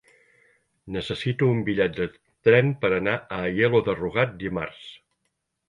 Necessito 0.95 1.49
un 1.57 1.59
bitllet 1.67 1.93
de 1.99 2.09
tren 2.49 2.73
per 2.87 2.93
anar 2.97 3.15
a 3.21 3.39
Aielo 3.45 3.85
de 3.91 3.99
Rugat 4.03 4.37
dimarts. 4.45 4.93